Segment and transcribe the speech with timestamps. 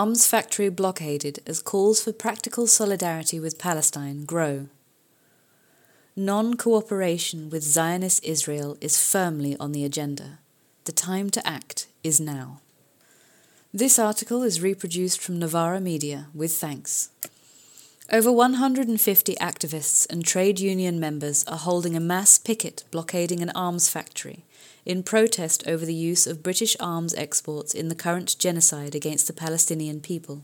[0.00, 4.66] arms factory blockaded as calls for practical solidarity with Palestine grow.
[6.16, 10.38] Non cooperation with Zionist Israel is firmly on the agenda.
[10.86, 12.60] The time to act is now.
[13.74, 17.10] This article is reproduced from Novara Media with thanks.
[18.12, 23.88] Over 150 activists and trade union members are holding a mass picket blockading an arms
[23.88, 24.44] factory
[24.84, 29.32] in protest over the use of British arms exports in the current genocide against the
[29.32, 30.42] Palestinian people.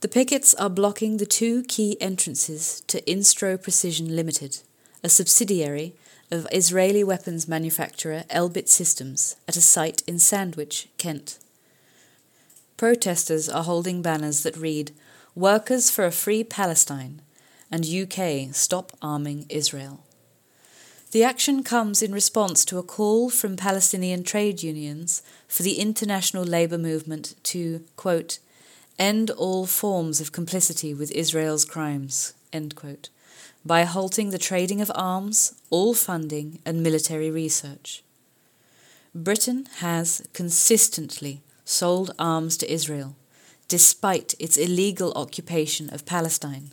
[0.00, 4.60] The pickets are blocking the two key entrances to Instro Precision Limited,
[5.04, 5.94] a subsidiary
[6.30, 11.38] of Israeli weapons manufacturer Elbit Systems, at a site in Sandwich, Kent.
[12.78, 14.92] Protesters are holding banners that read,
[15.36, 17.22] Workers for a Free Palestine
[17.70, 20.00] and UK Stop Arming Israel.
[21.12, 26.42] The action comes in response to a call from Palestinian trade unions for the international
[26.42, 28.40] labour movement to, quote,
[28.98, 32.34] end all forms of complicity with Israel's crimes,
[32.74, 33.08] quote,
[33.64, 38.02] by halting the trading of arms, all funding, and military research.
[39.14, 43.14] Britain has consistently sold arms to Israel,
[43.70, 46.72] despite its illegal occupation of Palestine.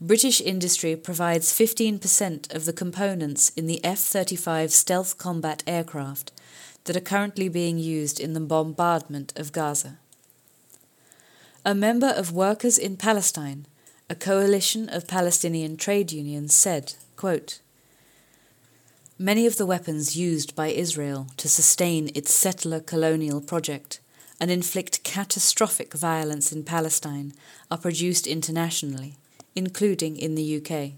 [0.00, 6.30] British industry provides 15% of the components in the F 35 stealth combat aircraft
[6.84, 9.98] that are currently being used in the bombardment of Gaza.
[11.64, 13.66] A member of Workers in Palestine,
[14.08, 17.58] a coalition of Palestinian trade unions, said, quote,
[19.18, 23.98] Many of the weapons used by Israel to sustain its settler colonial project
[24.40, 27.32] and inflict catastrophic violence in Palestine
[27.70, 29.16] are produced internationally
[29.56, 30.92] including in the UK.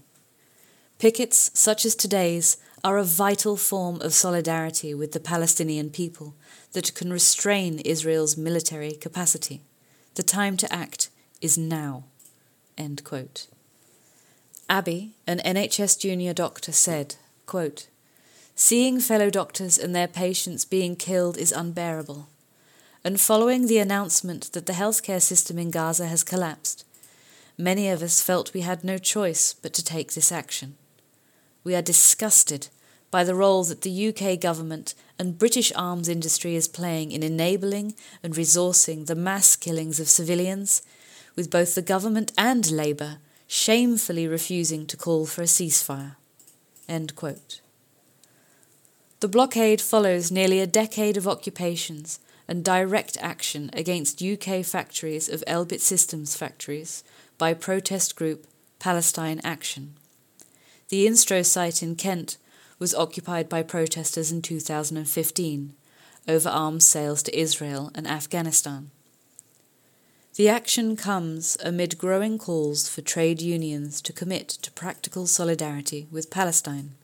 [0.99, 6.35] Pickets such as today's are a vital form of solidarity with the Palestinian people
[6.73, 9.61] that can restrain Israel's military capacity.
[10.15, 11.09] The time to act
[11.41, 12.03] is now.
[14.69, 17.87] Abby, an NHS junior doctor, said, quote,
[18.55, 22.27] Seeing fellow doctors and their patients being killed is unbearable.
[23.03, 26.85] And following the announcement that the healthcare system in Gaza has collapsed,
[27.61, 30.77] Many of us felt we had no choice but to take this action.
[31.65, 32.69] We are disgusted
[33.11, 37.95] by the role that the UK government and British arms industry is playing in enabling
[38.23, 40.81] and resourcing the mass killings of civilians,
[41.35, 46.15] with both the government and Labour shamefully refusing to call for a ceasefire.
[49.19, 55.43] The blockade follows nearly a decade of occupations and direct action against UK factories of
[55.45, 57.03] Elbit Systems factories
[57.37, 58.47] by protest group
[58.79, 59.93] Palestine Action.
[60.89, 62.37] The Instro site in Kent
[62.79, 65.75] was occupied by protesters in 2015
[66.27, 68.89] over arms sales to Israel and Afghanistan.
[70.33, 76.31] The action comes amid growing calls for trade unions to commit to practical solidarity with
[76.31, 76.95] Palestine.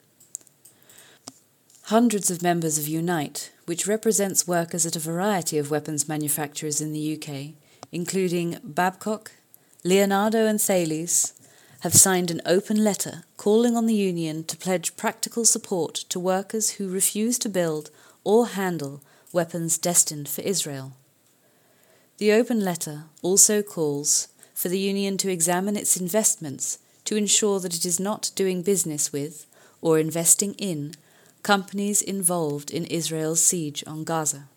[1.90, 6.94] Hundreds of members of Unite, which represents workers at a variety of weapons manufacturers in
[6.94, 7.54] the UK,
[7.92, 9.34] including Babcock,
[9.84, 11.34] Leonardo and Thales
[11.82, 16.72] have signed an open letter calling on the Union to pledge practical support to workers
[16.72, 17.92] who refuse to build
[18.24, 20.94] or handle weapons destined for Israel.
[22.18, 27.76] The open letter also calls for the Union to examine its investments to ensure that
[27.76, 29.46] it is not doing business with
[29.82, 30.96] or investing in
[31.46, 34.48] companies involved in Israel's siege on Gaza.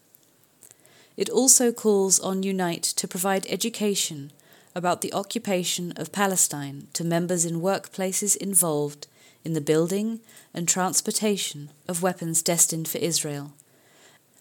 [1.19, 4.33] It also calls on Unite to provide education
[4.75, 9.07] about the occupation of Palestine to members in workplaces involved
[9.45, 10.21] in the building
[10.55, 13.53] and transportation of weapons destined for Israel,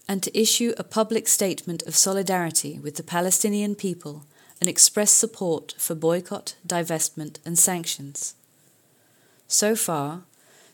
[0.07, 4.23] and to issue a public statement of solidarity with the Palestinian people
[4.61, 8.35] and express support for boycott, divestment, and sanctions.
[9.49, 10.21] So far,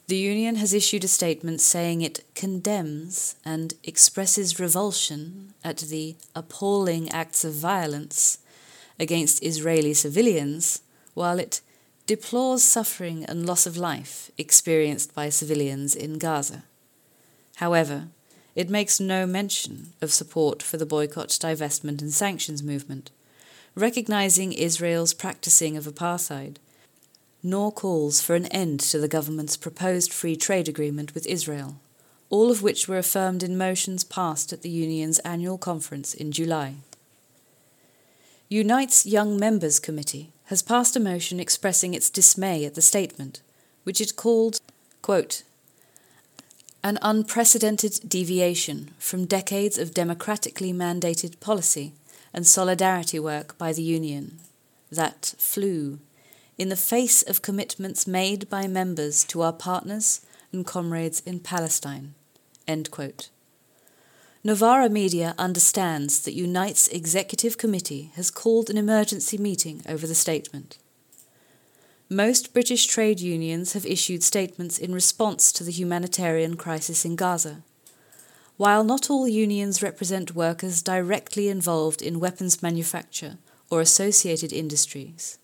[0.08, 7.10] the Union has issued a statement saying it condemns and expresses revulsion at the appalling
[7.12, 8.40] acts of violence
[9.00, 10.82] against Israeli civilians,
[11.14, 11.62] while it
[12.06, 16.64] deplores suffering and loss of life experienced by civilians in Gaza.
[17.58, 18.08] However,
[18.56, 23.10] it makes no mention of support for the boycott, divestment, and sanctions movement,
[23.74, 26.58] recognizing Israel's practicing of apartheid,
[27.44, 31.76] nor calls for an end to the government's proposed free trade agreement with Israel,
[32.30, 36.76] all of which were affirmed in motions passed at the Union's annual conference in July.
[38.50, 43.42] Unite's Young Members Committee has passed a motion expressing its dismay at the statement,
[43.84, 44.60] which it called,
[45.02, 45.44] quote,
[46.84, 51.94] an unprecedented deviation from decades of democratically mandated policy
[52.34, 54.40] and solidarity work by the Union,
[54.92, 56.00] that flew
[56.58, 60.22] in the face of commitments made by members to our partners
[60.52, 62.14] and comrades in Palestine.
[64.44, 70.78] Novara Media understands that Unite's executive committee has called an emergency meeting over the statement.
[72.10, 77.64] Most British trade unions have issued statements in response to the humanitarian crisis in Gaza.
[78.58, 83.38] While not all unions represent workers directly involved in weapons manufacture
[83.72, 85.40] or associated industries,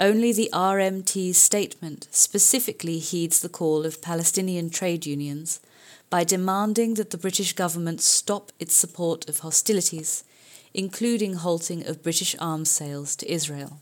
[0.00, 5.60] only the RMT's statement specifically heeds the call of Palestinian trade unions
[6.08, 10.24] by demanding that the British government stop its support of hostilities,
[10.72, 13.78] including halting of British arms sales to Israel.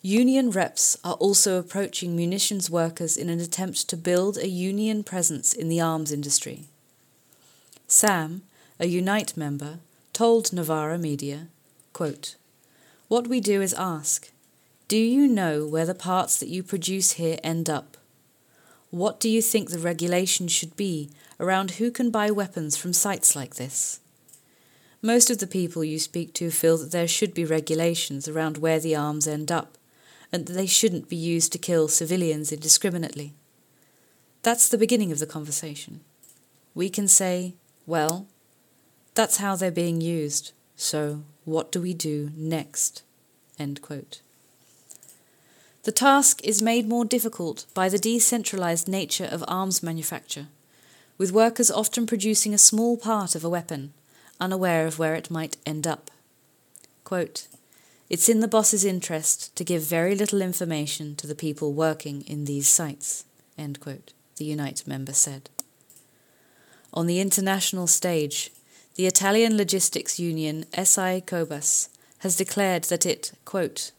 [0.00, 5.52] Union reps are also approaching munitions workers in an attempt to build a union presence
[5.52, 6.64] in the arms industry.
[7.86, 8.42] Sam,
[8.80, 9.78] a Unite member,
[10.12, 11.48] told Novara Media,
[11.92, 12.36] quote,
[13.08, 14.30] What we do is ask,
[14.86, 17.96] do you know where the parts that you produce here end up?
[18.90, 21.10] What do you think the regulation should be
[21.40, 24.00] around who can buy weapons from sites like this?
[25.00, 28.80] Most of the people you speak to feel that there should be regulations around where
[28.80, 29.78] the arms end up
[30.30, 33.34] and that they shouldn't be used to kill civilians indiscriminately.
[34.42, 36.00] That's the beginning of the conversation.
[36.74, 37.54] We can say,
[37.86, 38.26] well,
[39.14, 43.02] that's how they're being used, so what do we do next?
[45.84, 50.46] The task is made more difficult by the decentralized nature of arms manufacture,
[51.18, 53.92] with workers often producing a small part of a weapon,
[54.40, 56.10] unaware of where it might end up.
[57.04, 57.48] Quote,
[58.08, 62.46] it's in the boss's interest to give very little information to the people working in
[62.46, 63.26] these sites,
[63.78, 65.50] quote, the Unite member said.
[66.94, 68.50] On the international stage,
[68.94, 71.90] the Italian logistics union SI Cobas
[72.20, 73.92] has declared that it, quote,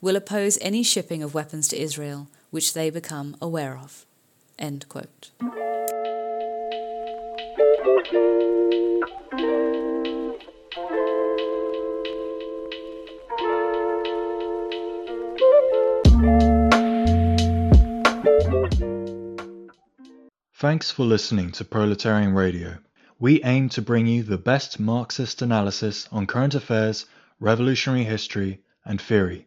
[0.00, 4.06] will oppose any shipping of weapons to Israel which they become aware of.
[4.58, 5.30] End quote.
[20.58, 22.78] Thanks for listening to Proletarian Radio.
[23.18, 27.06] We aim to bring you the best Marxist analysis on current affairs,
[27.38, 29.46] revolutionary history, and theory.